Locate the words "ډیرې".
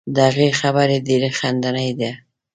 1.07-1.29